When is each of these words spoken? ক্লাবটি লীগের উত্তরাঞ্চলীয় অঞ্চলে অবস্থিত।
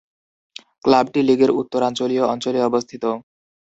ক্লাবটি 0.83 1.19
লীগের 1.27 1.51
উত্তরাঞ্চলীয় 1.59 2.23
অঞ্চলে 2.25 2.59
অবস্থিত। 2.63 3.03